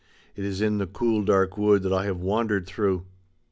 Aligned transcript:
It 0.35 0.43
is 0.43 0.61
in 0.61 0.79
the 0.79 0.87
cool 0.87 1.23
dark 1.23 1.59
wood 1.59 1.83
that 1.83 1.93
I 1.93 2.05
have 2.05 2.19
wandered 2.19 2.65
through. 2.65 3.05